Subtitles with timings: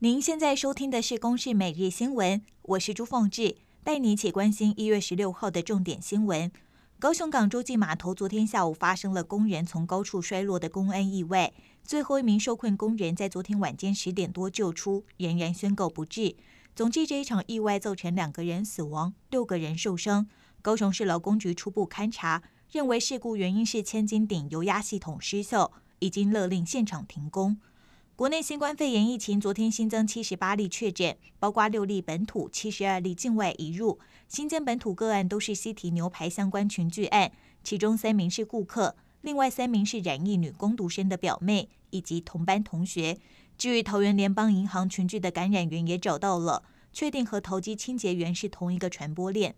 [0.00, 6.52] 您现在收听的是《公视每日新闻》，我是朱凤志，带你一起关心一月十六号的重点新闻。
[6.98, 16.36] 高雄港洲际码头昨天下午发生了工人从高处摔落的工安意外，最后一名受困工人在昨天晚间十点多救出，仍然宣告不治。
[16.74, 20.28] 总计这一场意外造成两个人死亡，六个人受伤。
[20.60, 27.56] 高雄市劳工局初步勘查，认为事故原因是千斤顶油压系统失效，已经勒令现场停工。
[28.16, 33.98] 国内新冠肺炎疫情昨天新增七十八例确诊，包括六例本土、七十二例境外移入。
[34.26, 37.30] 新增本土个案都是西提牛排相关群聚案，
[37.62, 43.18] 其中三名是顾客，另外三名是染疫女工读生的表妹以及同班同学。
[43.58, 46.62] 至于桃园联邦银行群聚的感染源也找到了，
[46.94, 49.54] 确定和投机清洁员是同一个传播链。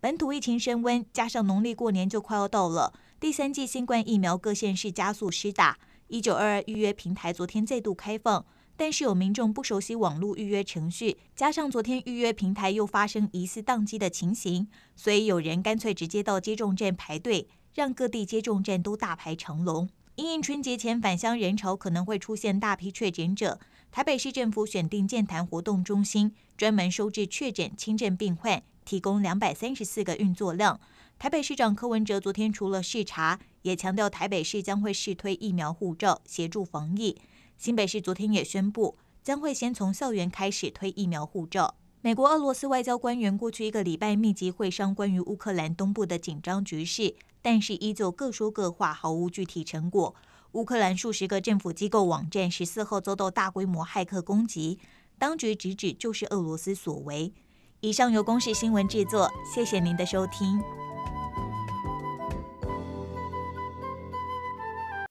[0.00, 5.78] 本土疫情升温，加上农历过年就快要到了，第三季新冠疫苗各县市加速施打。
[6.08, 8.44] 一九二二预约平台昨天再度开放，
[8.76, 19.88] 但是有民众不熟悉网络预约程序，加上昨天预约平台又发生疑似宕机的情形，所以有人干脆直接到接种站排队，让各地接种站都大排长龙。
[20.16, 23.58] 因应春节前返乡人潮可能会出现大批确诊者，
[23.90, 30.78] 台北市政府选定健谈活动中心，专门收治确诊轻症病患，提供两百三十四个运作量。
[31.18, 37.16] 台北市长柯文哲昨天除了视察，也强调台北市将会试推疫苗护照，协助防疫。
[37.56, 41.74] 新北市昨天也宣布，将会先从校园开始推疫苗护照。
[42.02, 50.14] 美国、俄罗斯外交官员过去一个礼拜密集会商关于乌克兰东部的紧张局势，但是依旧各说各话，毫无具体成果。
[50.52, 54.78] 乌克兰数十个政府机构网站十四号遭到大规模骇客攻击，
[55.18, 57.32] 当局直指就是俄罗斯所为。
[57.80, 60.60] 以上由公视新闻制作，谢谢您的收听。